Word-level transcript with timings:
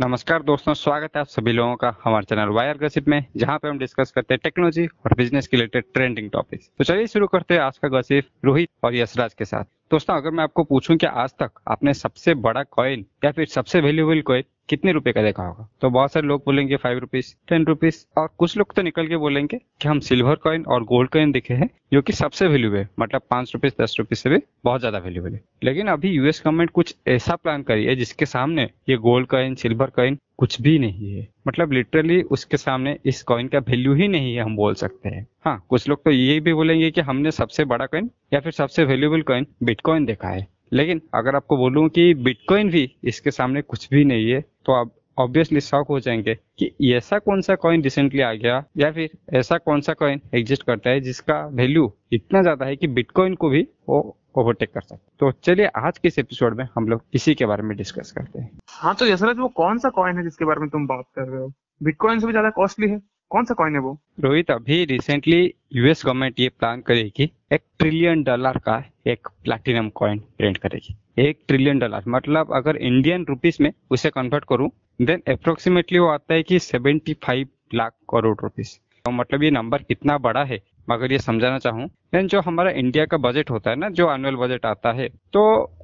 नमस्कार 0.00 0.42
दोस्तों, 0.42 0.72
स्वागत 0.74 1.16
है 1.16 1.20
आप 1.20 1.26
सभी 1.26 1.52
लोगों 1.52 1.74
का 1.76 1.92
हमारे 2.04 2.24
चैनल 2.24 2.48
वायर 2.48 2.76
गसिप 2.78 3.08
में, 3.08 3.24
जहाँ 3.36 3.58
पे 3.58 3.68
हम 3.68 3.78
डिस्कस 3.78 4.10
करते 4.10 4.34
हैं 4.34 4.40
टेक्नोलॉजी 4.44 4.86
और 4.86 5.14
बिज़नेस 5.16 5.48
के 5.48 5.56
रिलेटेड 5.56 5.84
ट्रेंडिंग 5.94 6.30
टॉपिक्स 6.30 6.70
तो 6.78 6.84
चलिए 6.84 7.06
शुरू 7.06 7.26
करते 7.26 7.54
हैं 7.54 7.60
आज 7.60 7.78
का 7.78 7.88
गसिप 7.88 8.28
रोहित 8.44 8.68
और 8.84 8.94
यशराज 8.96 9.34
के 9.34 9.44
साथ। 9.44 9.64
दोस्तों, 9.90 10.16
अगर 10.16 10.30
मैं 10.30 10.44
आपको 10.44 10.64
पूछूँ 10.64 10.96
कि 10.96 11.06
आज 11.06 11.34
तक 11.38 11.60
आपने 11.68 11.94
सबसे 11.94 12.34
बड़ा 12.36 12.62
कॉइन 12.62 13.04
या 13.24 13.30
फिर 13.30 13.46
सबसे 13.46 13.80
वैल्यूएबल 13.80 14.20
कॉइन 14.20 14.42
कितने 14.68 14.92
रुपए 14.92 15.12
का 15.12 15.22
देखा 15.22 15.42
होगा? 15.42 15.68
तो 15.80 15.90
बहुत 15.90 16.12
सारे 16.12 16.26
लोग 16.26 16.40
बोलेंगे 16.40 16.76
फाइव 16.76 16.98
रुपीज़ 16.98 17.34
टेन 17.48 17.64
रुपीज़ 17.64 18.04
और 18.18 18.28
कुछ 18.38 18.56
लोग 18.56 18.74
तो 18.74 18.82
निकल 18.82 19.06
के 19.06 19.16
बोलेंगे 19.16 19.58
कि 19.58 19.88
हम 19.88 20.00
सिल्वर 20.00 20.34
कॉइन 20.34 20.64
और 20.64 20.84
गोल्ड 20.84 21.10
कॉइन 21.10 21.32
देखे 21.32 21.54
हैं, 21.54 21.70
जो 21.92 22.02
कि 22.02 22.12
सबसे 22.12 22.46
वैल्यू 22.46 22.72
है। 22.72 22.88
मतलब 23.00 23.22
पाँच 23.30 23.52
रुपीज़ 23.54 23.82
दस 23.82 23.96
रुपीज़ 23.98 24.18
से 24.18 24.30
भी 24.30 24.38
बहुत 24.64 24.80
ज़्यादा 24.80 24.98
वैल्यूबल 24.98 25.32
है। 25.32 25.40
लेकिन 25.64 25.88
अभी 25.88 26.10
यूएस 26.10 26.42
गवर्नमेंट 26.44 26.70
कुछ 26.70 26.94
ऐसा 27.08 27.36
प्लान 27.36 27.62
करी 27.62 27.84
है, 27.84 27.96
जिसके 27.96 28.26
सामने 28.26 28.70
ये 28.88 28.96
गोल्ड 28.96 29.26
कॉइन 29.26 29.54
सिल्वर 29.54 29.90
कॉइन 29.90 30.18
कुछ 30.38 30.60
भी 30.60 30.78
नहीं 30.78 31.12
है। 31.12 31.28
मतलब 31.48 31.72
लिटरली 31.72 32.22
उसके 32.22 32.56
सामने 32.56 32.98
इस 33.04 33.22
कॉइन 33.22 33.48
का 33.48 33.58
वैल्यू 33.58 33.94
ही 33.94 34.08
नहीं 34.08 34.34
है, 34.34 34.42
हम 34.42 34.56
बोल 34.56 34.74
सकते 34.74 35.08
हैं। 35.08 35.26
हाँ 35.44 35.66
कुछ 35.68 35.88
लोग 35.88 36.04
तो 36.04 36.10
ये 36.10 36.40
भी 36.40 36.54
बोलेंगे 36.54 36.90
कि 36.90 37.00
हमने 37.00 37.30
सबसे 37.30 37.64
बड़ा 37.64 37.86
कॉइन 37.86 38.10
या 38.34 38.40
फिर 38.40 38.52
सबसे 38.52 38.84
वैल्यूबल 38.84 39.22
कॉइन 39.22 39.46
बिटकॉइन 39.62 40.04
देखा 40.04 40.28
है। 40.28 40.46
लेकिन 40.72 41.00
अगर 41.14 41.36
आपको 41.36 41.56
बोलूँ 41.56 41.88
कि 41.88 42.14
बिटकॉइन 42.14 42.70
भी 42.70 42.90
इसके 43.04 43.30
सामने 43.30 43.62
कुछ 43.62 43.88
भी 43.90 44.04
नहीं 44.04 44.30
है 44.30 44.40
तो 44.40 44.72
आप 44.72 44.94
ऑब्वियसली 45.18 45.60
शॉक 45.60 45.88
हो 45.88 46.00
जाएँगे 46.00 46.34
कि 46.34 46.92
ऐसा 46.92 47.18
कौन 47.18 47.40
सा 47.40 47.54
कॉइन 47.54 47.82
रिसेंटली 47.82 48.20
आ 48.20 48.32
गया 48.32 48.64
या 48.76 48.90
फिर 48.92 49.10
ऐसा 49.38 49.58
कौन 49.58 49.80
सा 49.80 49.92
कॉइन 49.92 50.20
एग्जिस्ट 50.34 50.62
करता 50.62 50.90
है 50.90 51.00
जिसका 51.00 51.46
वैल्यू 51.46 51.92
इतना 52.12 52.42
ज़्यादा 52.42 52.66
है 52.66 52.76
कि 52.76 52.86
बिटकॉइन 52.86 53.34
को 53.34 53.48
भी 53.48 53.66
वो 53.88 54.16
ओवरटेक 54.38 54.72
कर 54.74 54.80
सकते 54.80 55.10
तो 55.20 55.30
चलिए 55.44 55.66
आज 55.66 55.98
के 55.98 56.08
इस 56.08 56.18
एपिसोड 56.18 56.56
में 56.56 56.66
हम 56.74 56.88
लोग 56.88 57.02
इसी 57.14 57.34
के 57.34 57.46
बारे 57.46 57.62
में 57.62 57.76
डिस्कस 57.76 58.12
करते 58.12 58.38
हैं। 58.38 58.58
हाँ 58.68 58.94
तो 58.94 59.06
यशराज, 59.06 59.38
वो 59.38 59.48
कौन 59.48 59.78
सा 59.78 59.88
कॉइन 59.88 60.16
है 60.16 60.22
जिसके 60.22 60.44
बारे 60.44 60.60
में 60.60 60.68
तुम 60.70 60.86
बात 60.86 61.04
कर 61.14 61.28
रहे 61.28 61.40
हो? 61.40 61.52
बिटकॉइन 61.82 62.18
से 62.18 62.26
भी 62.26 62.32
ज़्यादा 62.32 62.50
कॉस्टली 62.50 62.88
है। 62.88 63.00
कौन 63.30 63.44
सा 63.44 63.54
कॉइन 63.54 63.74
है 63.74 63.80
वो? 63.80 63.98
रोहित, 64.20 64.50
अभी 64.50 64.84
रिसेंटली 64.84 65.54
यूएस 65.72 66.02
गवर्नमेंट 66.06 66.40
ये 66.40 66.48
प्लान 66.48 66.80
करेगी 66.80 67.30
एक 67.52 67.60
ट्रिलियन 67.78 68.22
डॉलर 68.22 68.58
का 68.58 68.82
एक 69.06 69.28
प्लैटिनम 69.44 69.88
कॉइन 69.88 70.18
प्रिंट 70.38 70.56
करेगी 70.56 70.96
एक 71.18 71.38
ट्रिलियन 71.48 71.78
डॉलर 71.78 72.04
मतलब 72.08 72.52
अगर 72.54 72.76
इंडियन 72.76 73.26
रुपीस 73.28 73.60
में 73.60 73.72
उसे 73.90 74.10
कन्वर्ट 74.10 74.44
करूँ 74.48 74.70
देन 75.02 75.22
अप्रोक्सीमेटली 75.28 75.98
वो 75.98 76.08
आता 76.08 76.34
है 76.34 76.42
कि 76.42 76.58
75 76.58 77.46
लाख 77.74 77.92
करोड़ 78.10 78.36
रुपीस 78.42 78.80
तो 79.04 79.10
मतलब 79.10 79.42
ये 79.42 79.50
नंबर 79.50 79.82
कितना 79.82 80.18
बड़ा 80.18 80.44
है? 80.44 80.60
अगर 80.90 81.12
ये 81.12 81.18
समझाना 81.18 81.58
चाहूँ 81.58 81.86
देन 81.86 82.26
जो 82.26 82.40
हमारा 82.40 82.70
इंडिया 82.70 83.06
का 83.06 83.16
बजट 83.16 83.50
होता 83.50 83.70
है 83.70 83.76
ना, 83.76 83.88
जो 83.88 84.12
एनुअल 84.14 84.36
बजट 84.36 84.66
आता 84.66 84.92
है 84.92 85.08
तो 85.08 85.42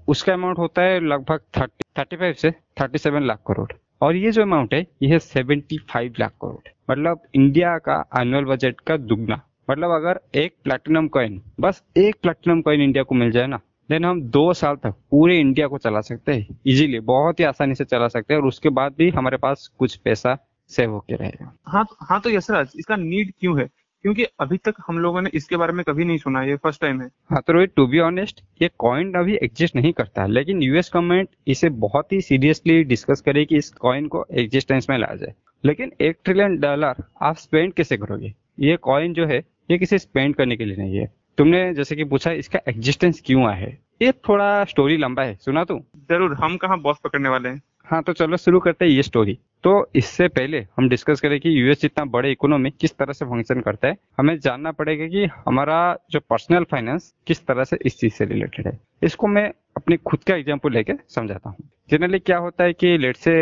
उसका 0.09 0.33
अमाउंट 0.33 0.59
होता 0.59 0.83
है 0.83 1.01
लगभग 1.01 1.41
थर्टी 1.59 1.85
थर्टी 1.99 2.17
फाइव 2.17 2.33
से 2.33 2.51
थर्टी 2.51 2.99
सेवन 2.99 3.23
लाख 3.23 3.43
करोड़ 3.47 3.73
और 4.01 4.17
ये 4.17 4.31
जो 4.31 4.43
अमाउंट 4.43 4.75
है, 4.75 4.81
ये 5.03 5.09
है 5.09 5.19
सेवेंटी 5.19 5.79
फाइव 5.91 6.15
लाख 6.21 6.33
करोड़ 6.43 6.69
मतलब 6.91 7.23
इंडिया 7.35 7.77
का 7.79 8.05
एनुअल 8.19 8.45
बजट 8.45 8.81
का 8.81 8.97
दुगना. 8.97 9.41
मतलब 9.71 9.91
अगर 9.91 10.21
एक 10.35 10.55
प्लेटिनम 10.65 11.09
कॉइन 11.09 11.41
बस 11.61 11.83
एक 11.97 12.17
प्लेटिनम 12.23 12.61
कॉइन 12.63 12.81
इंडिया 12.81 13.03
को 13.03 13.15
मिल 13.15 13.31
जाए 13.31 13.47
ना 13.47 13.61
देन 13.91 14.05
हम 14.05 14.21
दो 14.31 14.53
साल 14.53 14.77
तक 14.77 14.95
पूरे 15.11 15.39
इंडिया 15.41 15.67
को 15.67 15.79
चला 15.79 16.01
सकते 16.01 16.33
हैं. 16.33 16.59
इजीली 16.67 17.01
बहुत 17.01 17.41
ही 17.41 17.45
आसानी 17.45 17.75
से 17.75 17.85
चला 17.85 18.09
सकते 18.09 18.35
हैं 18.35 18.41
और 18.41 18.47
उसके 18.47 18.69
बाद 18.69 18.95
भी 18.99 19.11
हमारे 19.11 19.37
पास 19.37 19.71
कुछ 19.79 19.97
पैसा 19.97 20.37
सेव 20.71 20.91
होके 20.91 21.15
रहेगा. 21.15 21.53
हाँ 21.67 21.87
हाँ 22.01 22.21
तो 22.21 22.31
यशराज, 22.31 22.73
इसका 22.77 22.97
नीड 22.97 23.33
क्यों 23.41 23.59
है? 23.61 23.69
क्योंकि 24.07 24.25
अभी 24.41 24.57
तक 24.57 24.75
हम 24.87 24.99
लोगों 24.99 25.21
ने 25.23 25.31
इसके 25.35 25.57
बारे 25.57 25.73
में 25.73 25.83
कभी 25.85 26.05
नहीं 26.05 26.19
सुना 26.19 26.43
ये 26.43 26.57
फ़र्स्ट 26.57 26.81
टाइम 26.81 27.01
है। 27.01 27.07
हाँ 27.31 27.41
तो 27.47 27.53
रोहित 27.53 27.73
टू 27.77 27.87
बी 27.87 27.99
ऑनेस्ट 28.01 28.43
ये 28.63 28.69
कॉइन 28.79 29.13
अभी 29.15 29.35
एग्जिस्ट 29.43 29.77
नहीं 29.77 29.93
करता 29.93 30.23
है 30.23 30.31
लेकिन 30.31 30.63
यूएस 30.63 30.91
गवर्नमेंट 30.95 31.29
इसे 31.47 31.69
बहुत 31.85 32.13
ही 32.13 32.21
सीरियसली 32.21 32.83
डिस्कस 32.85 33.21
करे 33.21 33.45
कि 33.45 33.57
इस 33.57 33.71
कॉइन 33.81 34.07
को 34.09 34.25
एग्जिस्टेंस 34.33 34.87
में 34.91 34.97
लाया 34.99 35.17
जाए। 35.17 35.35
लेकिन 35.65 35.93
एक 36.01 36.19
ट्रिलियन 36.25 36.57
डॉलर 36.61 37.03
आप 37.23 37.37
स्पेंड 37.37 37.73
कैसे 37.73 37.97
करोगे? 37.97 38.33
ये 38.61 38.77
कॉइन 38.83 39.15
जो 39.15 39.27
है 39.27 39.43
ये 39.71 39.79
किसी 39.79 39.99
स्पेंड 39.99 40.35
करने 40.35 40.57
के 40.57 40.65
लिए 40.65 40.77
नहीं 40.77 40.97
है? 40.97 41.13
तुमने 41.39 41.73
जैसे 41.75 41.97
कि 41.97 42.05
पूछा 42.05 42.33
इसका 42.35 42.61
एग्जिस्टेंस 42.69 43.23
क्यों 43.27 43.53
है? 43.55 43.79
ये 44.03 44.13
थोड़ा 44.29 44.65
स्टोरी 44.65 44.97
लंबा 44.97 45.23
है 45.23 45.35
सुना 45.37 45.65
तू? 45.65 45.79
ज़रूर 46.09 46.35
हम 46.35 46.57
कहाँ 46.57 46.81
बॉस 46.81 47.01
पकड़ने 47.05 47.29
वाले 47.29 47.49
हैं? 47.49 47.63
हाँ 47.87 48.03
तो 48.03 48.13
चलो 48.13 48.37
शुरू 48.37 48.61
करते 48.61 48.85
हैं 48.85 48.93
ये 48.93 49.03
स्टोरी 49.03 49.39
तो 49.67 49.73
इससे 49.97 50.27
पहले 50.29 50.59
हम 50.77 50.89
डिस्कस 50.89 51.21
करें 51.21 51.39
कि 51.41 51.51
यूएस 51.51 51.81
जितना 51.81 52.05
बड़े 52.05 52.31
इकोनॉमी 52.33 52.71
किस 52.71 52.97
तरह 52.99 53.13
से 53.13 53.25
फ़ंक्शन 53.25 53.61
करता 53.61 53.89
है। 53.89 53.97
हमें 54.19 54.39
जानना 54.41 54.73
पड़ेगा 54.73 55.07
कि 55.07 55.25
हमारा 55.47 55.79
जो 56.11 56.21
पर्सनल 56.21 56.65
फाइनेंस 56.65 57.13
किस 57.27 57.47
तरह 57.47 57.65
से 57.65 57.79
इस 57.87 57.99
चीज़ 58.01 58.13
से 58.13 58.25
रिलेटेड 58.25 58.67
है। 58.67 58.79
इसको 59.03 59.27
मैं 59.27 59.45
अपने 59.77 59.97
खुद 59.97 60.23
का 60.25 60.35
एग्ज़ाम्पल 60.35 60.73
लेके 60.73 60.93
समझाता 61.09 61.51
हूँ। 61.51 61.69
जनरली 61.91 62.19
क्या 62.19 62.39
होता 62.39 62.65
है 62.65 62.73
कि 62.73 62.97
लेट 62.99 63.17
से 63.17 63.35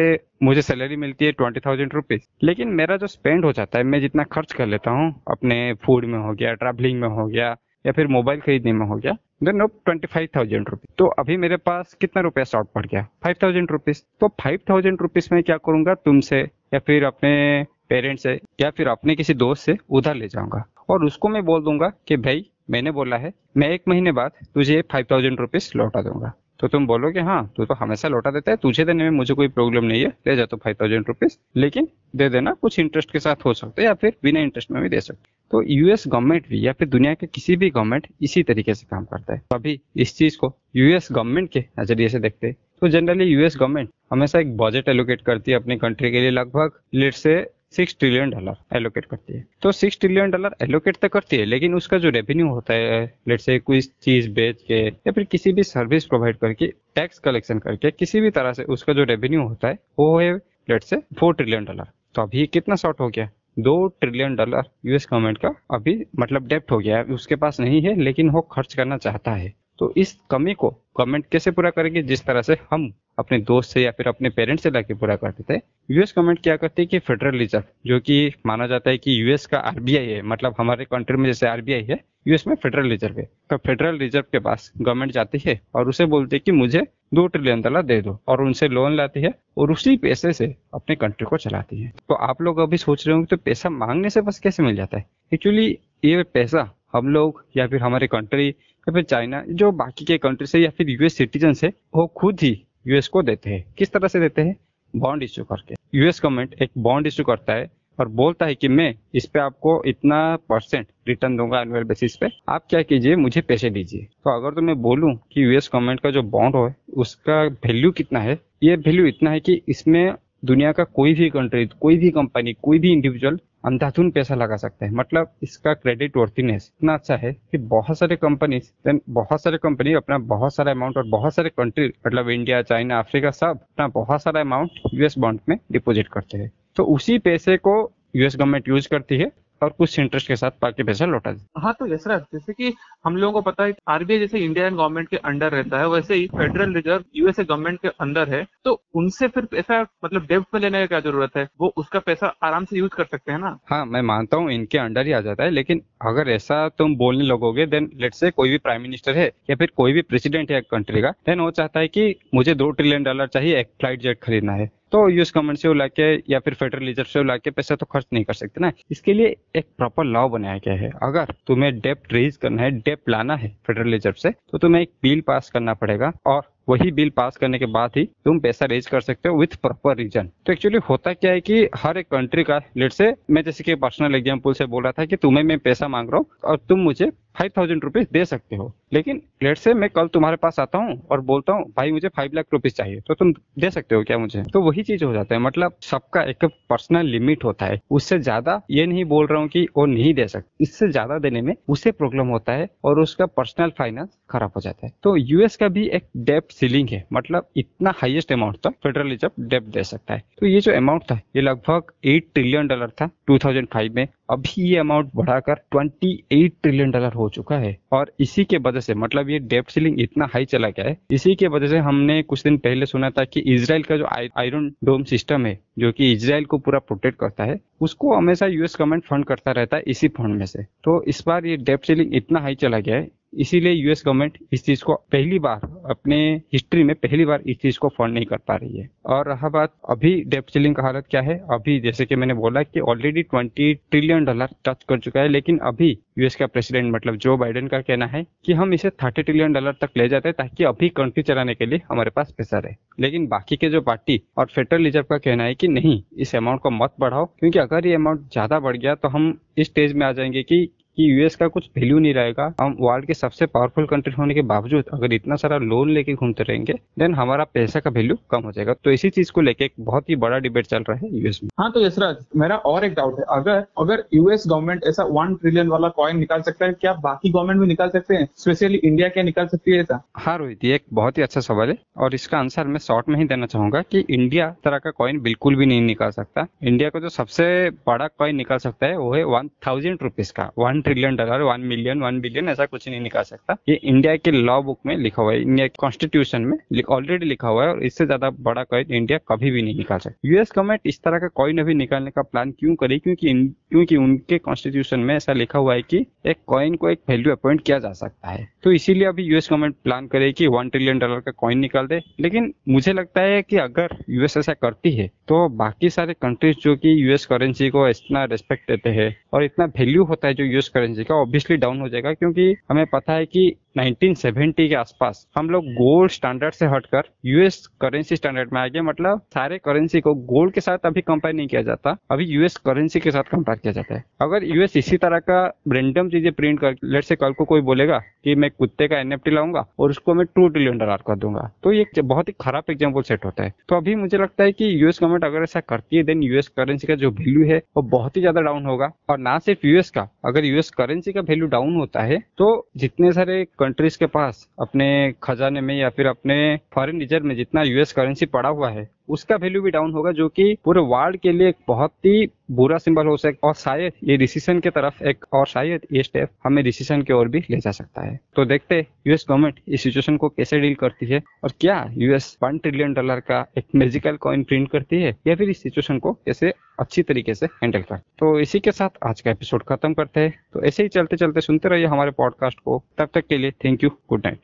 मुझे 0.42 0.62
सैलरी 0.62 0.96
मिलती 0.96 1.24
है 1.24 1.32
ट्वेंटी 1.32 1.60
थाउज़ेंड 1.60 1.94
रुपीज़ 1.94 2.22
लेकिन 2.42 2.68
मेरा 2.68 2.96
जो 2.96 3.06
स्पेंड 3.06 3.44
हो 3.44 3.52
जाता 3.52 3.78
है, 3.78 3.84
मैं 3.84 4.00
जितना 4.00 4.22
खर्च 4.22 4.52
कर 4.52 4.66
लेता 4.66 4.90
हूँ, 4.90 5.22
अपने 5.30 5.74
फ़ूड 5.84 6.04
में 6.04 6.18
हो 6.18 6.32
गया 6.34 6.54
ट्रैवलिंग 6.54 7.00
में 7.00 7.08
हो 7.08 7.26
गया, 7.26 7.56
या 7.86 7.92
फिर 7.92 8.06
मोबाइल 8.06 8.40
खरीदने 8.40 8.72
में 8.72 8.86
हो 8.86 8.96
गया 8.96 9.16
then 9.44 9.56
no 9.56 9.66
twenty 9.66 10.06
five 10.06 10.28
thousand 10.36 10.68
rupees. 10.68 10.94
तो 10.98 11.06
अभी 11.18 11.36
मेरे 11.36 11.56
पास 11.56 11.94
कितना 12.00 12.22
रुपया 12.22 12.44
शॉर्ट 12.44 12.68
पड़ 12.74 12.84
गया? 12.86 13.02
Five 13.24 13.36
thousand 13.42 13.70
rupees. 13.70 14.02
तो 14.20 14.28
फाइव 14.42 14.58
थाउज़ेंड 14.70 15.02
रुपीज़ 15.02 15.28
में 15.32 15.42
क्या 15.42 15.56
करूँगा? 15.56 15.94
तुमसे 15.94 16.40
या 16.74 16.78
फिर 16.78 17.04
अपने 17.04 17.66
पेरेंट्स 17.88 18.22
से 18.22 18.38
या 18.60 18.70
फिर 18.70 18.88
अपने 18.88 19.14
किसी 19.14 19.34
दोस्त 19.34 19.64
से 19.64 19.76
उधार 19.90 20.14
ले 20.14 20.28
जाऊँगा। 20.28 20.64
और 20.88 21.04
उसको 21.04 21.28
मैं 21.28 21.44
बोल 21.44 21.62
दूँगा 21.64 21.92
कि 22.08 22.16
भाई, 22.16 22.44
मैंने 22.70 22.90
बोला 22.90 23.16
है, 23.16 23.32
मैं 23.56 23.68
एक 23.68 23.82
महीने 23.88 24.12
बाद 24.12 24.32
तुझे 24.54 24.80
फाइव 24.92 25.06
थाउज़ेंड 25.10 25.40
रुपीज़ 25.40 25.70
लौटा 25.76 26.02
दूँगा। 26.02 26.32
तो 26.60 26.68
तुम 26.68 26.86
बोलोगे 26.86 27.20
हाँ 27.20 27.44
तू 27.56 27.64
तो 27.64 27.74
हमेशा 27.74 28.08
लौटा 28.08 28.30
देता 28.30 28.50
है, 28.50 28.56
तुझे 28.56 28.84
देने 28.84 29.04
में 29.04 29.10
मुझे 29.10 29.34
कोई 29.34 29.48
प्रॉब्लम 29.48 29.84
नहीं 29.84 30.02
है, 30.02 30.08
ले 30.26 30.36
जा 30.36 30.44
तो 30.46 30.56
फाइव 30.56 30.76
थाउज़ेंड 30.80 31.04
रुपीज़, 31.08 31.36
लेकिन 31.56 31.88
दे 32.16 32.28
देना, 32.28 32.52
कुछ 32.52 32.78
इंटरेस्ट 32.78 33.10
के 33.12 33.18
साथ 33.18 33.44
हो 33.44 33.54
सकता 33.54 33.82
है 33.82 33.86
या 33.88 33.94
फिर 33.94 34.16
बिना 34.22 34.40
इंटरेस्ट 34.40 34.70
में 34.70 34.82
भी 34.82 34.88
दे 34.88 35.00
सकते। 35.00 35.33
तो 35.54 35.62
यूएस 35.62 36.04
गवर्नमेंट 36.06 36.48
भी 36.48 36.66
या 36.66 36.72
फिर 36.72 36.88
दुनिया 36.88 37.12
के 37.14 37.26
किसी 37.26 37.56
भी 37.56 37.68
गवर्नमेंट 37.70 38.06
इसी 38.22 38.42
तरीके 38.42 38.74
से 38.74 38.86
काम 38.90 39.04
करता 39.04 39.32
है। 39.32 39.38
तो 39.40 39.56
अभी 39.56 39.78
इस 39.96 40.16
चीज़ 40.16 40.36
को 40.38 40.52
यूएस 40.76 41.08
गवर्नमेंट 41.12 41.50
के 41.50 41.60
नज़रिए 41.80 42.08
से 42.08 42.18
देखते 42.18 42.46
हैं। 42.46 42.56
तो 42.80 42.88
जनरली 42.88 43.24
यूएस 43.24 43.56
गवर्नमेंट 43.56 43.88
हमेशा 44.12 44.38
एक 44.38 44.56
बजट 44.56 44.88
एलोकेट 44.88 45.20
करती 45.20 45.50
है 45.50 45.56
अपनी 45.56 45.76
कंट्री 45.76 46.10
के 46.12 46.20
लिए 46.20 46.30
लगभग 46.30 46.80
लेट 46.94 47.14
से 47.14 47.36
सिक्स 47.72 47.96
ट्रिलियन 48.00 48.30
डॉलर 48.30 48.56
एलोकेट 48.76 49.04
करती 49.04 49.32
है। 49.32 49.44
तो 49.62 49.72
सिक्स 49.72 50.00
ट्रिलियन 50.00 50.30
डॉलर 50.30 50.56
एलोकेट 50.62 50.96
तो 50.96 51.08
करती 51.08 51.36
है, 51.36 51.44
लेकिन 51.44 51.74
उसका 51.74 51.98
जो 51.98 52.10
रेवेन्यू 52.10 52.48
होता 52.48 52.74
है 52.74 53.04
लेट 53.28 53.40
से 53.40 53.58
कोई 53.60 53.80
चीज़ 53.80 54.30
बेच 54.30 54.62
के 54.62 54.80
या 54.80 55.12
फिर 55.12 55.24
किसी 55.24 55.52
भी 55.52 55.62
सर्विस 55.62 56.06
प्रोवाइड 56.06 56.36
करके 56.36 56.66
टैक्स 56.94 57.18
कलेक्शन 57.20 57.58
करके, 57.58 57.90
किसी 57.92 58.20
भी 58.20 58.30
तरह 58.30 58.52
से 58.52 58.64
उसका 58.64 58.92
जो 58.92 59.04
रेवेन्यू 59.04 59.42
होता 59.42 59.68
है, 59.68 59.78
वो 59.98 60.18
है 60.18 60.34
लेट 60.70 60.82
से 60.82 61.02
फोर 61.20 61.34
ट्रिलियन 61.34 61.64
डॉलर 61.64 61.88
तो 62.14 62.22
अभी 62.22 62.46
कितना 62.48 62.74
शॉर्ट 62.76 63.00
हो 63.00 63.08
गया? 63.08 63.30
दो 63.58 63.88
ट्रिलियन 63.88 64.36
डॉलर 64.36 64.62
यूएस 64.86 65.06
गवर्नमेंट 65.10 65.38
का 65.38 65.48
अभी 65.74 66.06
मतलब 66.18 66.46
डेप्ट 66.46 66.70
हो 66.70 66.78
गया 66.78 66.96
है, 66.96 67.04
उसके 67.04 67.36
पास 67.36 67.60
नहीं 67.60 67.82
है, 67.82 67.94
लेकिन 68.00 68.30
वो 68.30 68.40
खर्च 68.40 68.74
करना 68.74 68.96
चाहता 68.96 69.30
है। 69.30 69.52
तो 69.78 69.92
इस 69.96 70.16
कमी 70.30 70.54
को 70.54 70.70
गवर्नमेंट 70.98 71.24
कैसे 71.32 71.50
पूरा 71.50 71.70
करेगी? 71.70 72.02
जिस 72.02 72.24
तरह 72.24 72.42
से 72.42 72.56
हम 72.70 72.92
अपने 73.18 73.38
दोस्त 73.40 73.70
से 73.70 73.82
या 73.82 73.90
फिर 73.90 74.08
अपने 74.08 74.28
पेरेंट्स 74.30 74.62
से 74.62 74.70
लाके 74.70 74.94
पूरा 74.94 75.16
करते 75.16 75.44
थे। 75.44 75.60
यूएस 75.90 76.14
गवर्नमेंट 76.16 76.40
क्या 76.42 76.56
करती 76.56 76.82
है 76.82 76.86
कि 76.86 76.98
फेडरल 76.98 77.38
रिज़र्व 77.38 77.64
जो 77.86 77.98
कि 78.00 78.32
माना 78.46 78.66
जाता 78.66 78.90
है 78.90 78.98
कि 78.98 79.20
यूएस 79.20 79.46
का 79.46 79.58
आरबीआई 79.60 80.06
है 80.06 80.22
मतलब 80.22 80.54
हमारे 80.58 80.84
कंट्री 80.84 81.16
में 81.16 81.26
जैसे 81.26 81.46
आरबीआई 81.48 81.82
है 81.82 81.98
यूएस 82.28 82.46
में 82.46 82.54
फेडरल 82.54 82.88
रिज़र्व 82.90 83.18
है। 83.18 83.28
तो 83.50 83.56
फेडरल 83.56 83.98
रिज़र्व 83.98 84.24
के 84.32 84.38
पास 84.38 84.72
गवर्नमेंट 84.78 85.12
जाती 85.12 85.38
है 85.46 85.60
और 85.74 85.88
उसे 85.88 86.04
बोलती 86.06 86.36
है 86.36 86.40
कि 86.40 86.52
मुझे 86.52 86.82
दो 87.14 87.26
ट्रिलियन 87.26 87.60
डॉलर 87.62 87.82
दे 87.82 88.00
दो 88.02 88.18
और 88.28 88.42
उनसे 88.42 88.68
लोन 88.68 88.96
लाती 88.96 89.20
है 89.20 89.32
और 89.58 89.72
उसी 89.72 89.96
पैसे 89.96 90.32
से 90.32 90.54
अपने 90.74 90.96
कंट्री 90.96 91.26
को 91.26 91.36
चलाती 91.36 91.80
है। 91.80 91.92
तो 92.08 92.14
आप 92.14 92.42
लोग 92.42 92.58
अभी 92.58 92.76
सोच 92.76 93.06
रहे 93.06 93.14
होंगे 93.14 93.26
तो 93.26 93.36
पैसा 93.36 93.70
मांगने 93.70 94.10
से 94.10 94.20
बस 94.20 94.38
कैसे 94.38 94.62
मिल 94.62 94.76
जाता 94.76 94.98
है? 94.98 95.04
एक्चुअली 95.34 95.66
ये 96.04 96.22
पैसा 96.24 96.70
हम 96.94 97.08
लोग 97.08 97.44
या 97.56 97.66
फिर 97.66 97.80
हमारे 97.80 98.06
कंट्री 98.06 98.48
या 98.48 98.92
फिर 98.92 99.02
चाइना 99.02 99.42
जो 99.48 99.70
बाकी 99.72 100.04
के 100.04 100.18
कंट्री 100.18 100.46
से 100.46 100.58
या 100.58 100.70
फिर 100.70 100.90
यूएस 100.90 101.16
सिटीजन 101.16 101.54
है, 101.64 101.72
वो 101.94 102.06
खुद 102.06 102.40
ही 102.42 102.64
यूएस 102.86 103.08
को 103.08 103.22
देते 103.22 103.50
हैं। 103.50 103.64
किस 103.78 103.92
तरह 103.92 104.08
से 104.08 104.20
देते 104.20 104.42
हैं? 104.42 104.56
बॉन्ड 104.96 105.22
इश्यू 105.22 105.44
करके। 105.44 105.74
यूएस 105.94 106.20
गवर्नमेंट 106.22 106.54
एक 106.62 106.70
बॉन्ड 106.78 107.06
इश्यू 107.06 107.24
करता 107.24 107.52
है 107.52 107.70
और 108.00 108.08
बोलता 108.08 108.46
है 108.46 108.54
कि 108.54 108.68
मैं 108.68 108.94
इस 109.14 109.26
पे 109.26 109.40
आपको 109.40 109.82
इतना 109.86 110.36
परसेंट 110.36 110.86
रिटर्न 111.08 111.36
दूँगा 111.36 111.60
एनुअल 111.60 111.84
बेसिस 111.84 112.16
पे। 112.16 112.28
आप 112.48 112.66
क्या 112.70 112.82
कीजिए? 112.82 113.16
मुझे 113.16 113.40
पैसे 113.40 113.70
दीजिए। 113.70 114.02
तो 114.02 114.36
अगर 114.36 114.54
तो 114.54 114.60
मैं 114.60 114.76
बोलूँ 114.82 115.14
कि 115.32 115.44
यूएस 115.44 115.70
गवर्नमेंट 115.72 116.00
का 116.00 116.10
जो 116.10 116.22
बॉन्ड 116.22 116.56
हो, 116.56 116.72
उसका 116.96 117.42
वैल्यू 117.42 117.90
कितना 117.90 118.20
है? 118.20 118.38
ये 118.62 118.76
वैल्यू 118.76 119.06
इतना 119.06 119.30
है 119.30 119.40
कि 119.40 119.60
इसमें 119.68 120.14
दुनिया 120.44 120.72
का 120.72 120.84
कोई 120.84 121.14
भी 121.14 121.30
कंट्री 121.30 121.66
कोई 121.66 121.96
भी 121.96 122.10
कंपनी 122.10 122.52
कोई 122.52 122.78
भी 122.78 122.92
इंडिविजुअल 122.92 123.38
अंधाधुन 123.64 124.10
पैसा 124.10 124.34
लगा 124.34 124.56
सकता 124.56 124.86
है। 124.86 124.92
मतलब 124.92 125.30
इसका 125.42 125.72
क्रेडिट 125.74 126.16
वर्थिनेस 126.16 126.70
इतना 126.76 126.94
अच्छा 126.94 127.16
है 127.16 127.32
कि 127.32 127.58
बहुत 127.58 127.98
सारे 127.98 128.16
कंपनी 128.16 128.58
देन 128.58 129.00
बहुत 129.10 129.42
सारे 129.42 129.58
कंपनी 129.58 129.92
अपना 129.92 130.18
बहुत 130.32 130.54
सारा 130.54 130.72
अमाउंट 130.72 130.96
और 130.96 131.06
बहुत 131.08 131.34
सारे 131.34 131.50
कंट्री 131.50 131.86
मतलब 132.06 132.28
इंडिया 132.30 132.60
चाइना 132.62 132.98
अफ्रीका 132.98 133.30
सब 133.30 133.46
अपना 133.46 133.86
बहुत 133.94 134.22
सारा 134.22 134.40
अमाउंट 134.40 134.70
यूएस 134.94 135.18
बॉन्ड 135.18 135.40
में 135.48 135.58
डिपोजिट 135.72 136.08
करते 136.08 136.38
हैं। 136.38 136.50
तो 136.76 136.84
उसी 136.84 137.18
पैसे 137.18 137.56
को 137.56 137.74
यूएस 138.16 138.36
गवर्नमेंट 138.36 138.68
यूज़ 138.68 138.88
करती 138.88 139.18
है। 139.18 139.30
और 139.64 139.72
कुछ 139.78 139.98
इंटरेस्ट 139.98 140.28
के 140.28 140.36
साथ 140.36 140.50
बाकी 140.62 140.82
पैसा 140.82 141.06
लौटा 141.06 141.32
दे। 141.32 141.44
हाँ 141.56 141.72
तो 141.72 141.86
यस 141.86 142.04
जैसे 142.08 142.52
कि 142.52 142.72
हम 143.04 143.16
लोगों 143.16 143.32
को 143.32 143.50
पता 143.50 143.64
है 143.64 143.74
आरबीआई 143.88 144.18
जैसे 144.18 144.38
इंडियन 144.38 144.76
गवर्नमेंट 144.76 145.08
के 145.08 145.16
अंडर 145.24 145.52
रहता 145.52 145.78
है 145.78 145.88
वैसे 145.88 146.14
ही 146.14 146.26
फेडरल 146.28 146.74
रिज़र्व 146.74 147.04
यूएसए 147.16 147.44
गवर्नमेंट 147.44 147.80
के 147.80 147.88
अंदर 148.00 148.28
है। 148.28 148.44
तो 148.64 148.72
उनसे 148.94 149.28
फिर 149.28 149.44
पैसा 149.44 149.80
मतलब 150.04 150.26
डेब्ट 150.26 150.46
में 150.54 150.60
लेने 150.60 150.80
का 150.80 150.86
क्या 150.86 151.00
ज़रूरत 151.00 151.36
है? 151.36 151.46
वो 151.60 151.72
उसका 151.76 151.98
पैसा 152.00 152.26
आराम 152.42 152.64
से 152.64 152.76
यूज़ 152.76 152.90
कर 152.90 153.04
सकते 153.04 153.32
हैं 153.32 153.38
ना? 153.38 153.56
हाँ 153.70 153.84
मैं 153.86 154.02
मानता 154.02 154.36
हूँ 154.36 154.50
इनके 154.52 154.78
अंडर 154.78 155.06
ही 155.06 155.12
आ 155.12 155.20
जाता 155.20 155.44
है 155.44 155.50
लेकिन 155.50 155.82
अगर 156.02 156.28
ऐसा 156.30 156.68
तुम 156.68 156.96
बोलने 156.96 157.24
लगोगे 157.24 157.66
देन 157.66 157.90
लेट 157.94 158.14
से 158.14 158.30
कोई 158.30 158.50
भी 158.50 158.58
प्राइम 158.58 158.82
मिनिस्टर 158.82 159.16
है 159.16 159.30
या 159.50 159.56
फिर 159.56 159.72
कोई 159.76 159.92
भी 159.92 160.02
प्रेसिडेंट 160.02 160.50
है 160.50 160.60
कंट्री 160.60 161.02
का 161.02 161.10
देन 161.26 161.40
वो 161.40 161.50
चाहता 161.52 161.80
है 161.80 161.88
की 161.88 162.14
मुझे 162.34 162.54
दो 162.54 162.70
ट्रिलियन 162.70 163.02
डॉलर 163.02 163.26
चाहिए 163.28 163.58
एक 163.60 163.66
फ़्लाइट 163.80 164.00
जेट 164.00 164.20
खरीदना 164.22 164.52
है। 164.52 164.70
तो 164.94 165.08
यूएस 165.08 165.32
गवर्नमेंट 165.34 165.58
से 165.58 165.68
वो 165.68 165.74
लाके 165.74 166.04
या 166.32 166.38
फिर 166.38 166.54
फेडरल 166.54 166.84
रिज़र्व 166.86 167.08
से 167.08 167.22
लाके 167.24 167.50
पैसा 167.50 167.74
तो 167.76 167.86
खर्च 167.86 168.06
नहीं 168.12 168.24
कर 168.24 168.34
सकते 168.34 168.60
ना। 168.60 168.70
इसके 168.90 169.12
लिए 169.12 169.34
एक 169.56 169.66
प्रॉपर 169.78 170.04
लॉ 170.04 170.28
बनाया 170.28 170.58
गया 170.58 170.74
है। 170.74 170.90
अगर 171.02 171.32
तुम्हें 171.46 171.80
डेप्ट 171.80 172.12
रेज 172.12 172.36
करना 172.36 172.62
है 172.62 172.70
डेप्ट 172.78 173.08
लाना 173.08 173.36
है 173.36 173.48
फेडरल 173.66 173.90
रिज़र्व 173.92 174.14
से 174.14 174.30
तो 174.30 174.58
तुम्हें 174.58 174.82
एक 174.82 174.90
बिल 175.02 175.20
पास 175.20 175.50
करना 175.50 175.74
पड़ेगा 175.74 176.12
और 176.26 176.42
वही 176.68 176.90
बिल 176.92 177.10
पास 177.16 177.36
करने 177.36 177.58
के 177.58 177.66
बाद 177.68 177.96
ही 177.96 178.04
तुम 178.24 178.38
पैसा 178.40 178.66
रेज 178.66 178.86
कर 178.86 179.00
सकते 179.00 179.28
हो 179.28 179.38
विथ 179.38 179.56
प्रॉपर 179.62 179.96
रीजन। 179.96 180.30
तो 180.46 180.52
एक्चुअली 180.52 180.78
होता 180.88 181.12
क्या 181.12 181.32
है 181.32 181.40
कि 181.40 181.68
हर 181.76 181.98
एक 181.98 182.06
कंट्री 182.08 182.44
का 182.44 182.60
लेट 182.76 182.92
से 182.92 183.12
मैं 183.30 183.42
जैसे 183.44 183.64
कि 183.64 183.74
पर्सनल 183.76 184.14
एग्ज़ाम्पल 184.14 184.52
से 184.52 184.66
बोल 184.66 184.82
रहा 184.82 184.92
था 184.92 185.04
कि 185.04 185.16
तुम्हें 185.16 185.44
मैं 185.44 185.58
पैसा 185.58 185.88
मांग 185.88 186.10
रहा 186.10 186.18
हूँ 186.18 186.26
और 186.44 186.56
तुम 186.68 186.80
मुझे 186.80 187.10
फाइव 187.38 187.50
थाउज़ेंड 187.56 187.84
रुपीज़ 187.84 188.06
दे 188.12 188.24
सकते 188.24 188.56
हो। 188.56 188.72
लेकिन 188.92 189.22
लेट 189.42 189.58
से 189.58 189.74
मैं 189.74 189.88
कल 189.90 190.06
तुम्हारे 190.06 190.36
पास 190.36 190.60
आता 190.60 190.78
हूँ 190.78 191.06
और 191.10 191.20
बोलता 191.20 191.52
हूँ, 191.52 191.64
भाई, 191.76 191.92
मुझे 191.92 192.08
फाइव 192.08 192.30
लाख 192.34 192.44
रुपीज़ 192.52 192.74
चाहिए। 192.74 193.00
तो 193.00 193.14
तुम 193.14 193.32
दे 193.58 193.70
सकते 193.70 193.94
हो 193.94 194.02
क्या 194.02 194.18
मुझे? 194.18 194.42
तो 194.42 194.60
वही 194.60 194.82
चीज़ 194.82 195.04
हो 195.04 195.12
जाता 195.12 195.34
है। 195.34 195.40
मतलब 195.40 195.72
सबका 195.82 196.22
एक 196.22 196.44
पर्सनल 196.44 197.06
लिमिट 197.06 197.44
होता 197.44 197.66
है। 197.66 197.80
उससे 197.90 198.18
ज़्यादा 198.18 198.60
ये 198.70 198.86
नहीं 198.86 199.04
बोल 199.04 199.26
रहा 199.26 199.40
हूँ 199.40 199.48
कि 199.48 199.66
वो 199.76 199.86
नहीं 199.86 200.14
दे 200.14 200.26
सकते। 200.28 200.64
इससे 200.64 200.88
ज़्यादा 200.88 201.18
देने 201.18 201.42
में 201.42 201.54
उसे 201.68 201.90
प्रॉब्लम 201.92 202.26
होता 202.26 202.52
है 202.52 202.68
और 202.84 203.00
उसका 203.00 203.26
पर्सनल 203.26 203.72
फाइनेंस 203.78 204.08
खराब 204.30 204.52
हो 204.56 204.60
जाता 204.60 204.86
है। 204.86 204.92
तो 205.02 205.16
यूएस 205.16 205.56
का 205.56 205.68
भी 205.68 205.86
एक 205.88 206.06
डेप 206.16 206.48
सीलिंग 206.50 206.88
है। 206.88 207.04
मतलब 207.12 207.48
इतना 207.56 207.92
हाइएस्ट 207.96 208.32
अमाउंट 208.32 208.56
तक 208.56 208.74
फेडरल 208.82 209.08
रिज़र्व 209.08 209.42
डेप 209.48 209.62
दे 209.62 209.84
सकता 209.84 210.14
है। 210.14 210.22
तो 210.40 210.46
ये 210.46 210.60
जो 210.60 210.72
अमाउंट 210.72 211.02
था, 211.02 211.20
ये 211.36 211.42
लगभग 211.42 211.92
एट 212.04 212.28
ट्रिलियन 212.34 212.66
डॉलर 212.66 212.90
था 212.90 213.10
2005 213.30 213.94
में। 213.94 214.06
अभी 214.28 214.62
ये 214.62 214.76
अमाउंट 214.78 215.10
बढ़ाकर 215.16 215.60
28 215.74 216.50
ट्रिलियन 216.62 216.90
डॉलर 216.90 217.12
हो 217.12 217.28
चुका 217.28 217.56
है। 217.58 217.76
और 217.92 218.12
इसी 218.20 218.44
के 218.44 218.58
वजह 218.58 218.80
से 218.80 218.94
मतलब 218.94 219.30
ये 219.30 219.38
डेप्ट 219.40 219.70
सीलिंग 219.70 220.00
इतना 220.00 220.28
हाई 220.34 220.44
चला 220.44 220.68
गया 220.68 220.86
है, 220.86 220.96
इसी 221.10 221.34
के 221.34 221.48
वजह 221.48 221.68
से 221.68 221.78
हमने 221.78 222.22
कुछ 222.22 222.42
दिन 222.42 222.56
पहले 222.58 222.86
सुना 222.86 223.10
था 223.10 223.24
कि 223.24 223.40
इसराइल 223.54 223.82
का 223.82 223.96
जो 223.96 224.06
आयरन 224.06 224.70
डोम 224.84 225.04
सिस्टम 225.04 225.46
है, 225.46 225.58
जो 225.78 225.92
कि 225.92 226.12
इसराइल 226.12 226.44
को 226.44 226.58
पूरा 226.58 226.78
प्रोटेक्ट 226.78 227.18
करता 227.18 227.44
है, 227.44 227.58
उसको 227.80 228.14
हमेशा 228.14 228.46
यूएस 228.46 228.76
गवर्नमेंट 228.78 229.04
फंड 229.04 229.24
करता 229.24 229.52
रहता 229.52 229.76
है 229.76 229.82
इसी 229.86 230.08
फंड 230.10 230.38
में 230.38 230.46
से। 230.46 230.62
तो 230.84 231.02
इस 231.04 231.22
बार 231.26 231.46
ये 231.46 231.56
डेप्ट 231.58 231.86
सीलिंग 231.86 232.14
इतना 232.16 232.40
हाई 232.40 232.54
चला 232.56 232.78
गया 232.78 232.96
है, 232.96 233.08
इसीलिए 233.34 233.72
यूएस 233.72 234.02
गवर्नमेंट 234.06 234.38
इस 234.52 234.64
चीज़ 234.64 234.84
को 234.84 234.94
पहली 235.12 235.38
बार 235.38 235.60
अपने 235.84 236.16
हिस्ट्री 236.52 236.82
में 236.84 236.94
पहली 236.96 237.24
बार 237.24 237.42
इस 237.42 237.56
चीज़ 237.58 237.78
को 237.78 237.88
फंड 237.88 238.14
नहीं 238.14 238.26
कर 238.26 238.38
पा 238.38 238.54
रही 238.56 238.78
है। 238.78 238.88
और 239.06 239.28
रहा 239.28 239.48
बात, 239.48 239.72
अभी 239.90 240.14
डेप्ट 240.24 240.50
सीलिंग 240.50 240.74
का 240.74 240.82
हालत 240.82 241.06
क्या 241.10 241.20
है? 241.20 241.38
अभी 241.52 241.78
जैसे 241.80 242.06
कि 242.06 242.16
मैंने 242.16 242.34
बोला 242.34 242.62
कि 242.62 242.80
already 242.82 243.22
twenty 243.22 243.72
trillion 243.74 244.24
dollar 244.24 244.48
touch 244.64 244.84
कर 244.88 244.98
चुका 244.98 245.20
है, 245.20 245.28
लेकिन 245.28 245.58
अभी 245.64 245.90
यूएस 246.18 246.36
का 246.36 246.46
प्रेसिडेंट 246.46 246.92
मतलब 246.94 247.16
जो 247.16 247.36
बाइडेन 247.36 247.68
का 247.68 247.80
कहना 247.80 248.06
है 248.06 248.24
कि 248.44 248.52
हम 248.52 248.74
इसे 248.74 248.90
थर्टी 249.02 249.22
ट्रिलियन 249.22 249.52
डॉलर 249.52 249.74
तक 249.80 249.90
ले 249.96 250.08
जाते 250.08 250.28
हैं 250.28 250.34
ताकि 250.38 250.64
अभी 250.64 250.88
कंट्री 250.96 251.22
चलाने 251.22 251.54
के 251.54 251.66
लिए 251.66 251.80
हमारे 251.90 252.10
पास 252.10 252.34
पैसा 252.38 252.58
रहे। 252.58 252.74
लेकिन 253.00 253.26
बाकी 253.26 253.56
के 253.56 253.68
जो 253.70 253.80
पार्टी 253.82 254.20
और 254.38 254.46
फेडरल 254.46 254.84
रिज़र्व 254.84 255.06
का 255.10 255.18
कहना 255.18 255.44
है 255.44 255.54
कि 255.54 255.68
नहीं, 255.68 256.02
इस 256.14 256.34
अमाउंट 256.36 256.60
को 256.60 256.70
मत 256.72 256.94
बढ़ाओ, 257.00 257.24
क्योंकि 257.26 257.58
अगर 257.58 257.86
ये 257.86 257.94
अमाउंट 257.94 258.20
ज़्यादा 258.32 258.58
बढ़ 258.60 258.76
गया 258.76 258.94
तो 258.94 259.08
हम 259.08 259.38
इस 259.58 259.66
स्टेज 259.66 259.92
में 259.92 260.06
आ 260.06 260.12
जाएँगे 260.12 260.42
कि 260.42 260.68
कि 260.98 261.10
यूएस 261.10 261.36
का 261.36 261.48
कुछ 261.48 261.68
वैल्यू 261.76 261.98
नहीं 261.98 262.14
रहेगा। 262.14 262.52
हम 262.60 262.76
वर्ल्ड 262.80 263.06
के 263.06 263.14
सबसे 263.14 263.46
पावरफुल 263.46 263.86
कंट्री 263.86 264.14
होने 264.18 264.34
के 264.34 264.42
बावजूद 264.44 264.84
अगर 264.92 265.12
इतना 265.12 265.36
सारा 265.36 265.58
लोन 265.60 265.90
लेके 265.90 266.14
घूमते 266.14 266.44
रहेंगे 266.44 266.74
देन 266.98 267.14
हमारा 267.14 267.44
पैसा 267.54 267.80
का 267.80 267.90
वैल्यू 267.90 268.16
कम 268.30 268.42
हो 268.42 268.52
जाएगा। 268.52 268.74
तो 268.74 268.90
इसी 268.90 269.10
चीज़ 269.10 269.32
को 269.32 269.40
लेके 269.40 269.64
एक 269.64 269.72
बहुत 269.80 270.10
ही 270.10 270.16
बड़ा 270.16 270.38
डिबेट 270.38 270.66
चल 270.66 270.84
रहा 270.88 270.98
है 270.98 271.12
यूएस 271.12 271.40
में। 271.42 271.50
हाँ 271.60 271.70
तो 271.72 271.80
यशराज 271.80 272.24
मेरा 272.36 272.56
और 272.56 272.84
एक 272.84 272.94
डाउट 272.94 273.18
है। 273.18 273.24
अगर 273.30 273.64
अगर 273.78 274.04
यूएस 274.14 274.44
गवर्नमेंट 274.48 274.84
ऐसा 274.88 275.04
वन 275.10 275.34
ट्रिलियन 275.34 275.68
वाला 275.68 275.88
कॉइन 275.96 276.18
निकाल 276.18 276.42
सकता 276.42 276.66
है 276.66 276.72
क्या 276.72 276.92
बाकी 277.02 277.30
गवर्नमेंट 277.30 277.60
भी 277.60 277.66
निकाल 277.66 277.88
सकते 277.88 278.14
हैं? 278.14 278.28
स्पेशली 278.36 278.78
इंडिया 278.78 279.08
क्या 279.08 279.22
निकाल 279.22 279.46
सकती 279.46 279.72
है 279.72 279.80
ऐसा? 279.80 280.00
हाँ 280.16 280.36
रोहित 280.38 280.64
ये 280.64 280.74
एक 280.74 280.84
बहुत 280.92 281.18
ही 281.18 281.22
अच्छा 281.22 281.40
सवाल 281.40 281.68
है 281.68 281.76
और 281.96 282.14
इसका 282.14 282.38
आंसर 282.38 282.66
मैं 282.66 282.78
शॉर्ट 282.80 283.08
में 283.08 283.18
ही 283.18 283.24
देना 283.24 283.46
चाहूँगा 283.46 283.82
कि 283.82 284.04
इंडिया 284.10 284.48
तरह 284.64 284.78
का 284.78 284.90
कॉइन 284.92 285.20
बिल्कुल 285.22 285.56
भी 285.56 285.66
नहीं 285.66 285.80
निकाल 285.82 286.10
सकता। 286.12 286.46
इंडिया 286.62 286.90
का 286.90 287.00
जो 287.00 287.08
सबसे 287.10 287.44
बड़ा 287.86 288.06
कॉइन 288.08 288.36
निकाल 288.36 288.58
सकता 288.58 288.86
है 288.86 288.96
वो 288.98 289.12
है 289.14 289.24
वन 289.26 289.48
थाउज़ेंड 289.66 289.98
रुपीज़ 290.02 290.32
का 290.32 290.50
one 290.58 290.82
trillion 290.84 291.16
dollar 291.16 291.42
one 291.42 291.60
million 291.66 292.02
one 292.02 292.20
billion 292.20 292.48
ऐसा 292.48 292.66
कुछ 292.66 292.88
नहीं 292.88 293.00
निकाल 293.00 293.22
सकता। 293.24 293.56
ये 293.68 293.74
इंडिया 293.74 294.16
के 294.16 294.30
लॉ 294.30 294.60
बुक 294.62 294.78
में 294.86 294.96
लिखा 294.96 295.22
हुआ 295.22 295.32
है। 295.32 295.40
इंडिया 295.42 295.66
के 295.66 295.76
कॉन्स्टिट्यूशन 295.80 296.42
में 296.42 296.82
ऑलरेडी 296.90 297.26
लिखा 297.26 297.48
हुआ 297.48 297.64
है 297.64 297.70
और 297.70 297.82
इससे 297.84 298.06
ज़्यादा 298.06 298.30
बड़ा 298.40 298.62
कॉइन 298.64 298.92
इंडिया 298.92 299.18
कभी 299.28 299.50
भी 299.50 299.62
नहीं 299.62 299.76
निकाल 299.76 299.98
सकता। 299.98 300.28
यूएस 300.28 300.52
गवर्नमेंट 300.56 300.80
इस 300.86 301.02
तरह 301.04 301.18
का 301.18 301.28
कॉइन 301.34 301.58
अभी 301.58 301.74
निकालने 301.74 302.10
का 302.10 302.22
प्लान 302.22 302.50
क्यों 302.50 302.74
करे? 302.74 302.98
क्योंकि 302.98 303.32
क्योंकि 303.74 303.96
उनके 303.96 304.36
कॉन्स्टिट्यूशन 304.38 305.00
में 305.00 305.14
ऐसा 305.14 305.32
लिखा 305.32 305.58
हुआ 305.58 305.74
है 305.74 305.82
कि 305.82 305.98
एक 306.26 306.36
कॉइन 306.46 306.74
को 306.74 306.88
एक 306.90 306.98
वैल्यू 307.08 307.32
अपॉइंट 307.32 307.60
किया 307.60 307.78
जा 307.78 307.92
सकता 307.92 308.28
है। 308.28 308.46
तो 308.62 308.72
इसीलिए 308.72 309.04
अभी 309.04 309.22
यूएस 309.22 309.48
गवर्नमेंट 309.50 309.74
प्लान 309.84 310.06
करे 310.06 310.30
कि 310.32 310.46
वन 310.46 310.68
ट्रिलियन 310.68 310.98
डॉलर 310.98 311.20
का 311.20 311.32
कॉइन 311.32 311.58
निकाल 311.58 311.86
दे। 311.86 312.00
लेकिन 312.20 312.52
मुझे 312.68 312.92
लगता 312.92 313.20
है 313.20 313.42
कि 313.42 313.56
अगर 313.56 313.96
यूएस 314.10 314.36
ऐसा 314.36 314.52
करती 314.52 314.90
है 314.90 315.10
तो 315.28 315.48
बाकी 315.56 315.90
सारे 315.90 316.14
कंट्रीज़ 316.14 316.56
जो 316.62 316.76
कि 316.76 316.94
यूएस 317.02 317.26
करेंसी 317.26 317.70
को 317.70 317.88
इतना 317.88 318.24
रेस्पेक्ट 318.24 318.70
देते 318.70 318.90
हैं 318.90 319.14
और 319.32 319.44
इतना 319.44 319.64
वैल्यू 319.78 320.04
होता 320.04 320.28
है 320.28 320.34
जो 320.34 320.44
यूएस 320.44 320.68
करेंसी 320.68 321.04
का 321.04 321.14
ऑब्वियसली 321.14 321.56
डाउन 321.56 321.80
हो 321.80 321.88
जाएगा। 321.88 322.12
क्योंकि 322.12 322.54
हमें 322.70 322.84
पता 322.86 323.12
है 323.12 323.26
कि 323.26 323.54
1970 323.76 324.68
के 324.68 324.74
आसपास 324.74 325.26
हम 325.36 325.48
लोग 325.50 325.64
गोल्ड 325.74 326.10
स्टैंडर्ड 326.10 326.54
से 326.54 326.66
हटकर 326.66 327.08
यूएस 327.26 327.56
करेंसी 327.80 328.16
स्टैंडर्ड 328.16 328.52
में 328.52 328.60
आ 328.60 328.66
गए। 328.66 328.80
मतलब 328.80 329.22
सारे 329.34 329.58
करेंसी 329.58 330.00
को 330.00 330.14
गोल्ड 330.14 330.52
के 330.54 330.60
साथ 330.60 330.86
अभी 330.86 331.00
कंपेयर 331.00 331.34
नहीं 331.34 331.46
किया 331.46 331.62
जाता। 331.62 331.96
अभी 332.10 332.24
यूएस 332.24 332.56
करेंसी 332.56 333.00
के 333.00 333.10
साथ 333.10 333.30
कंपेयर 333.32 333.58
किया 333.58 333.72
जाता 333.72 333.94
है। 333.94 334.04
अगर 334.22 334.44
यूएस 334.46 334.76
इसी 334.76 334.96
तरह 334.96 335.18
का 335.20 335.44
रेंडम 335.72 336.10
चीज़ें 336.10 336.32
प्रिंट 336.32 336.60
कर 336.60 336.76
लेट 336.84 337.04
से 337.04 337.16
कल 337.16 337.32
को 337.32 337.44
कोई 337.44 337.60
बोलेगा 337.62 338.00
कि 338.24 338.34
मैं 338.34 338.50
कुत्ते 338.50 338.88
का 338.88 338.98
एनएफटी 338.98 339.30
लाऊँगा 339.30 339.64
और 339.78 339.90
उसको 339.90 340.14
मैं 340.14 340.26
टू 340.26 340.48
ट्रिलियन 340.48 340.78
डॉलर 340.78 341.02
कर 341.06 341.16
दूँगा। 341.16 341.50
तो 341.62 341.72
ये 341.72 341.84
बहुत 341.98 342.28
ही 342.28 342.34
खराब 342.40 342.70
एग्ज़ाम्पल 342.70 343.02
सेट 343.02 343.24
होता 343.24 343.44
है। 343.44 343.52
तो 343.68 343.76
अभी 343.76 343.94
मुझे 343.96 344.18
लगता 344.18 344.44
है 344.44 344.52
कि 344.52 344.70
यूएस 344.82 344.98
गवर्नमेंट 345.00 345.24
अगर 345.24 345.42
ऐसा 345.42 345.60
करती 345.62 345.96
है 345.96 346.02
देन 346.04 346.22
यूएस 346.22 346.48
करेंसी 346.50 346.86
का 346.86 346.94
जो 346.96 347.10
वैल्यू 347.12 347.44
है, 347.46 347.58
वो 347.76 347.82
बहुत 347.84 348.16
ही 348.16 348.20
ज़्यादा 348.20 348.40
डाउन 348.40 348.66
होगा। 348.66 348.90
और 349.10 349.18
ना 349.18 349.38
सिर्फ़ 349.40 349.66
यूएस 349.66 349.90
का, 349.90 350.08
अगर 350.24 350.44
यूएस 350.44 350.70
करेंसी 350.72 351.12
का 351.12 351.20
वैल्यू 351.22 351.46
डाउन 351.48 351.76
होता 351.76 352.02
है 352.02 352.18
तो 352.38 352.46
जितने 352.76 353.12
सारे 353.12 353.44
कंट्रीज़ 353.58 353.98
के 353.98 354.06
पास, 354.08 354.48
अपने 354.60 355.12
खजाने 355.22 355.60
में 355.60 355.74
या 355.74 355.88
फिर 355.90 356.06
अपने 356.06 356.56
फॉरेन 356.74 357.00
रिज़र्व 357.00 357.24
में 357.24 357.34
जितना 357.36 357.62
यूएस 357.64 357.92
करेंसी 357.92 358.26
पड़ा 358.28 358.48
हुआ 358.48 358.70
है 358.70 358.88
उसका 359.08 359.36
वैल्यू 359.36 359.62
भी 359.62 359.70
डाउन 359.70 359.92
होगा, 359.92 360.12
जो 360.12 360.28
कि 360.28 360.56
पूरे 360.64 360.80
वर्ल्ड 360.80 361.16
के 361.16 361.32
लिए 361.32 361.48
एक 361.48 361.56
बहुत 361.68 361.92
ही 362.06 362.30
बुरा 362.50 362.78
सिंबल 362.78 363.06
हो 363.06 363.16
सकता 363.16 363.48
और 363.48 363.54
शायद 363.54 363.92
ये 364.04 364.16
रिसीशन 364.16 364.60
के 364.60 364.70
तरफ़ 364.70 365.02
एक, 365.04 365.24
और 365.32 365.46
शायद 365.46 365.86
ये 365.92 366.02
स्टेप 366.02 366.30
हमें 366.44 366.62
रिसीशन 366.62 367.02
की 367.02 367.12
ओर 367.12 367.28
भी 367.28 367.38
ले 367.50 367.58
जा 367.58 367.70
सकता 367.70 368.02
है। 368.02 368.18
तो 368.36 368.44
देखते 368.44 368.74
हैं 368.74 368.86
यूएस 369.06 369.24
गवर्नमेंट 369.28 369.60
इस 369.68 369.82
सिचुएशन 369.82 370.16
को 370.16 370.28
कैसे 370.28 370.60
डील 370.60 370.74
करती 370.74 371.06
है, 371.06 371.22
और 371.44 371.52
क्या 371.60 371.84
यूएस 371.92 372.36
वन 372.42 372.58
ट्रिलियन 372.58 372.92
डॉलर 372.94 373.20
का 373.20 373.44
एक 373.58 373.64
मेजिकल 373.74 374.16
कॉइन 374.16 374.44
प्रिंट 374.44 374.70
करती 374.70 375.02
है, 375.02 375.16
या 375.26 375.34
फिर 375.34 375.50
इस 375.50 375.62
सिचुएशन 375.62 375.98
को 375.98 376.12
कैसे 376.12 376.52
अच्छी 376.80 377.02
तरीके 377.02 377.34
से 377.34 377.46
हैंडल 377.46 377.82
कर 377.82 377.96
तो 378.18 378.38
इसी 378.40 378.60
के 378.60 378.72
साथ 378.72 379.04
आज 379.06 379.20
का 379.20 379.30
एपिसोड 379.30 379.62
खत्म 379.62 379.94
करते 379.94 380.20
हैं। 380.20 380.32
तो 380.52 380.62
ऐसे 380.62 380.82
ही 380.82 380.88
चलते 380.88 381.16
चलते 381.16 381.40
सुनते 381.40 381.68
रहिए 381.68 381.86
हमारे 381.86 382.10
पॉडकास्ट 382.10 382.58
को। 382.58 382.82
तब 382.98 383.08
तक 383.14 383.26
के 383.26 383.38
लिए 383.38 383.50
थैंक 383.64 383.84
यू 383.84 383.90
गुड 383.90 384.20
नाइट 384.24 384.32